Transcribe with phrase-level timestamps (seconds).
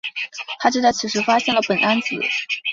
[0.59, 2.15] 他就在此时发现了苯胺紫。